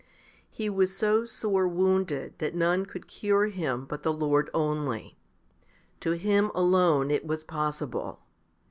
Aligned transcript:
5. 0.03 0.07
He 0.49 0.67
was 0.67 0.97
so 0.97 1.25
sore 1.25 1.67
wounded 1.67 2.33
that 2.39 2.55
none 2.55 2.87
could 2.87 3.07
cure 3.07 3.45
him 3.49 3.85
but 3.85 4.01
the 4.01 4.11
Lord 4.11 4.49
only. 4.51 5.15
To 5.99 6.13
Him 6.17 6.49
alone 6.55 7.11
it 7.11 7.23
was 7.23 7.43
possible. 7.43 8.19